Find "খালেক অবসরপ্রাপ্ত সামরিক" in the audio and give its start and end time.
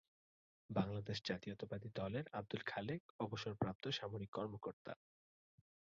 2.65-4.31